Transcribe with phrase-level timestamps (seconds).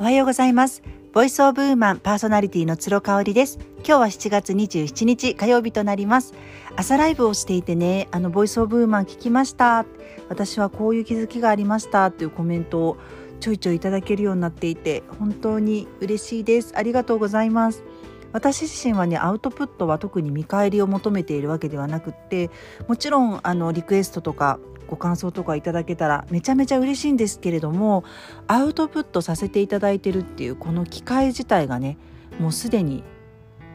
[0.00, 0.82] おはようございます。
[1.12, 3.58] ボイスオブウーマンパーソナリティの鶴香織です。
[3.84, 6.32] 今日は7月27日火曜日となります。
[6.74, 9.84] 朝ライブをしていてねあのボイスオブウーマン聞きました。
[10.30, 12.06] 私はこういう気づきがありました。
[12.06, 12.96] っていうコメントを
[13.40, 16.72] ちょいちょいいただけるようになっていて本当に嬉しいです。
[16.76, 17.84] ありがとうございます。
[18.32, 22.48] 私自身はねアウトプットは特に見返りを求めているわけではなくって
[22.88, 28.02] もちろんあのリクエストとかご感想とかいただけたらめちゃめちゃ嬉しいんですけれども
[28.48, 31.96] アウトプットさせていただいてるっていうこの機会自体がね
[32.40, 33.04] もうすでに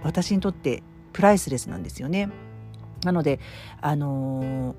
[0.04, 0.84] 私にとって
[1.14, 2.30] プライスレスなんですよね。
[3.06, 3.40] なので
[3.82, 4.76] あのー、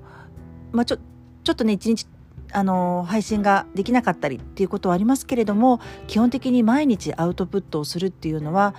[0.73, 0.97] まあちょ
[1.43, 2.07] ちょっとね一日
[2.51, 8.75] あの配信ができなかったりっていうことはありますけれども基本的に毎日アウトプットをするっていうのは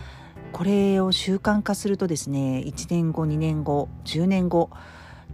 [0.53, 4.71] これを習慣化するとですね1年後2年後10年後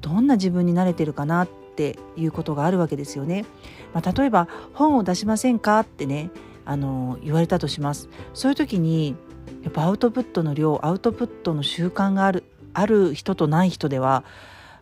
[0.01, 3.45] どんな自分になれてるかなっっていうことがあるわけですよね。
[3.93, 6.31] まあ、例えば本を出しませんかってね
[6.65, 8.09] あの言われたとします。
[8.33, 9.17] そういう時に
[9.65, 14.25] やっぱアウトプットの量アウトプットの習慣があるある人とない人では、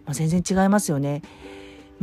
[0.04, 1.22] まあ、全然違いますよね。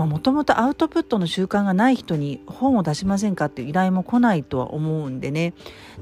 [0.06, 5.54] もともとアウトプットの習慣がない人に本を出しませんかっていう依頼も来ないとは思うんでね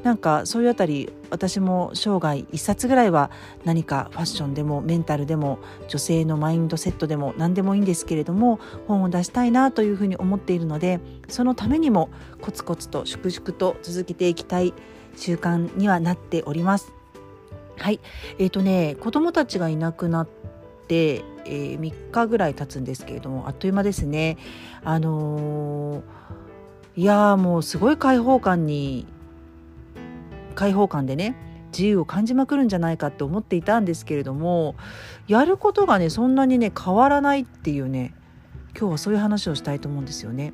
[0.04, 3.32] なんかそういうあたり私も生涯一冊ぐらいは
[3.66, 12.10] 何かファッションでもメンタルでも女性のマインドセットでも何でもいいんですけれども本を出したいなというふうに思っているのでそのためにも
[12.42, 14.74] コツコツと粛々と続けていきたい
[15.16, 16.98] 習慣にはなっております。
[17.80, 18.00] はい
[18.40, 20.28] えーとね、子供たちがいなくなっ、
[20.96, 24.38] えー、3日ぐらい経つんですけれどもあっという間ですね。
[24.84, 29.06] あのー、いやもうすごい開放感に
[30.56, 31.36] 開放感でね
[31.72, 34.76] 自由を感じまくるんじゃないかって思っていたんですけれども
[35.28, 38.14] やることがねそんなにね変わらないっていうね
[38.78, 40.54] 今日はそういう話をしたいと思うんですよね。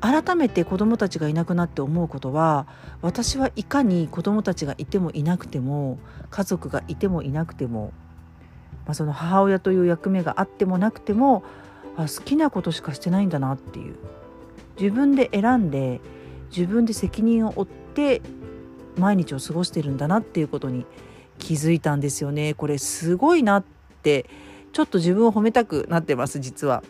[0.00, 2.66] 改めて子どもたちがいなくなって思うことは
[3.00, 7.94] 私はいかに子どもたちがいてもいなくても家族がいてもいなくても
[8.86, 11.42] まあ、その母親という役目があってもなくても
[11.96, 13.96] あ好きなことしかしてないんだなっていう
[14.78, 16.00] 自分で選んで
[16.50, 18.20] 自分で責任を負って
[18.96, 20.86] 毎日を過ごしてるんだなっていうことに
[21.38, 23.64] 気づいたんですよねこれすごいなっ
[24.02, 24.28] て
[24.72, 26.82] ちょっと自分を褒めたくなってます実は。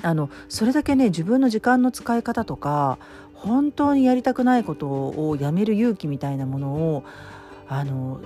[0.00, 2.98] あのそれだけね自分の時間の使い方とか
[3.34, 7.04] 本当にやりたくないことをやめる勇気みたいなものを
[7.68, 8.20] あの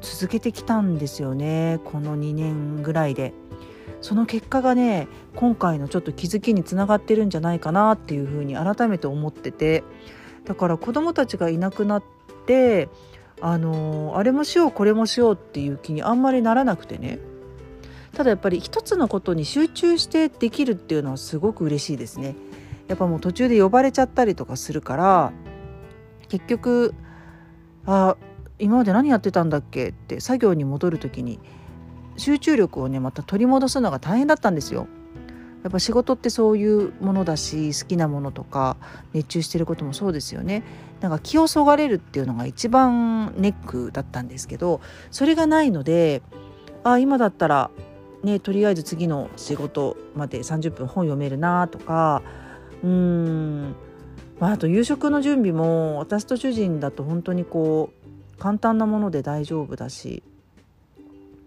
[0.00, 3.32] 続けてきたんですよねこの2年ぐらいで。
[4.00, 9.82] その結果がね今回のちょっと気づきにつながってるんじゃないかなっていうふうに改めて思ってて
[10.44, 12.04] だから子どもたちがいなくなっ
[12.46, 12.90] て
[13.40, 17.18] あのあれもしようこれもしようっていう気にあんまりならなくてね
[18.14, 22.36] ただやっぱり一つのことに集中してできるっていうのはすごく嬉しいですね。
[22.88, 25.32] やっぱもう途中で呼ばれちゃったりとかするから
[26.28, 26.94] 結局
[27.86, 28.16] あ
[28.58, 29.88] 今まで何やってたんだっけ？
[29.88, 31.40] って作業に戻る時に
[32.16, 34.86] 集中力をねまた取り戻すのが大変だったんですよ。
[35.62, 38.76] やっぱ仕事ってそういうものだし好きなものとか
[39.14, 40.62] 熱中してることもそうですよね。
[41.00, 46.22] なんか気をそがれるっていうのが一番ネックだったんですけどそれがないので
[46.82, 47.70] あ今だったら
[48.22, 52.22] ねとりあえず次の仕事まで30分本読めるなとか
[52.82, 53.74] うーん、
[54.38, 58.03] まあ、あと夕食の準備も私と主人だと本当にこう
[58.44, 60.22] 簡単なもので大丈夫だし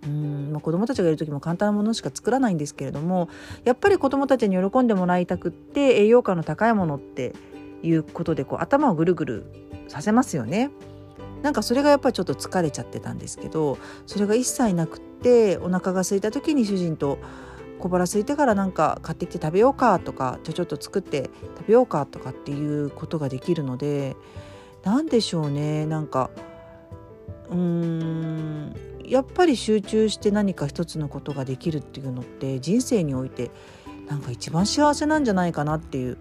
[0.04, 3.30] うん、まあ、子どもたちがいる時も簡単なものしか作らないんですけれども
[3.66, 7.36] やっぱり子どもたちに喜んでもらいたくって栄養価の高いものって
[7.84, 9.46] いうことでこう頭をぐるぐる
[9.88, 10.72] させますよね。
[11.44, 13.78] なんかそれがやっぱりちょっと疲れちゃってたんですけど
[14.08, 17.20] それが一切なくってお腹が空いた時に主人と
[17.78, 21.30] 小腹空いてからなんか買ってきて食べようかとかちょちょっと作って
[21.60, 24.16] 食べようかとかっていうことができるので
[24.84, 26.32] 何でしょうねなんか
[27.50, 28.76] うーん
[29.06, 33.52] やっぱり集中して何か一つのことができるっていうのって人生において
[34.08, 36.18] なんか一番幸せなんじゃないかなっていう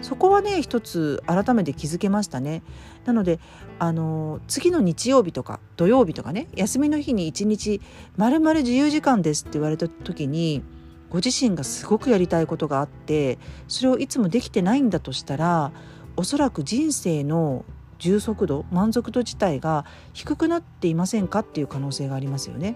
[0.00, 2.62] そこはね一つ改めて気づけましたね。
[3.04, 3.38] なので
[3.78, 7.80] あの次の日曜日とか土曜日とかね休みの日に一日
[8.16, 10.62] まるまる自由時間ですって言われた時に
[11.10, 13.38] ご自身がすごくやりたいことがあって
[13.68, 15.72] それをいつもできてないんだとしたら
[16.16, 17.64] おそらく人生の
[18.02, 22.74] 充足度満足度自体が低くなっていませんかっていう可能性がありますよね。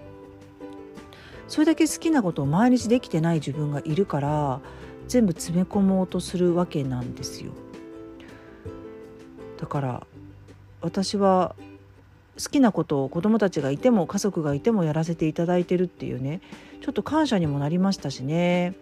[1.49, 4.61] それだけ好きなことを毎日できてない自分がいるから
[5.09, 7.51] 全部詰め込もうとするわけなんですよ。
[9.59, 10.07] だから
[10.79, 11.57] 私は
[12.41, 16.39] 好きなことを子どもたちがいても家族がいてもやらせていただいてるっていうね
[16.81, 18.75] ちょっと感謝にもなりましたしね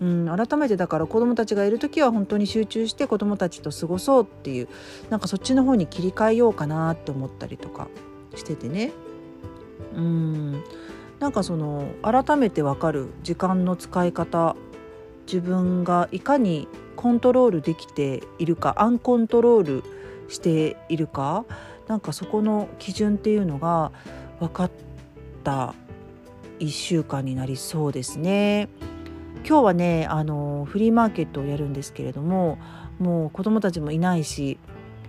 [0.00, 4.68] うん、改めてだから子どもたちがいる時は本当に集中して子どもたちと過ごそうっていう
[5.10, 7.86] なんかそっちの方に切り替えようかなって思ったりとか
[8.34, 8.92] しててね
[9.94, 10.64] うん
[11.20, 14.56] なんかその改めて分かる時間の使い方
[15.26, 16.66] 自分がいかに
[16.96, 19.84] コントロールできているかアンコントロール
[20.28, 21.44] しているか
[21.86, 23.92] なんかそこの基準っていうのが
[24.40, 24.70] 分かっ
[25.44, 25.74] た
[26.58, 28.68] 1週間になりそうですね。
[29.44, 32.58] 今日はねあのフリーマーケットをやるんですけれども
[32.98, 34.58] もう子供たちもいないし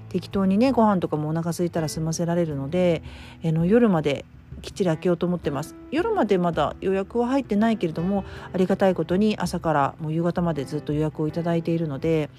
[0.09, 3.03] 適当にねご飯とかもお腹空いたら済ませられるので
[3.43, 4.25] あの夜まで
[4.61, 5.75] きっちり開けようと思ってます。
[5.91, 12.29] 夜までまだ予約は入ってないけれどもありがたいことに朝からもう夕方までずっと予約をいただいているので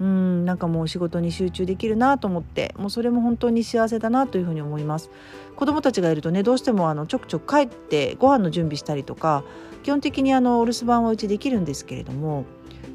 [0.00, 5.10] うんなんかもう仕事に集中できるなと思ってもうそれも本当に幸せだなというふうに思います。
[5.56, 9.44] 子供たちがいるとねどうしてもあのちょくちょく帰ってご飯の準備したりとか
[9.82, 12.44] 基本的にあのお留守番はうちできるんですけれども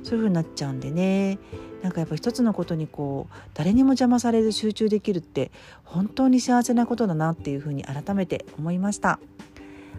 [0.03, 1.37] そういうふうになっちゃうんでね
[1.81, 5.51] なんかやっぱ一つのことにこう誰にも邪魔されず集中できるって
[5.83, 9.19] 本当に幸せなことだなっていうふうに改めて思いました。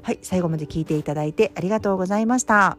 [0.03, 2.79] はい最後まで聞いていただいてありがとうございました。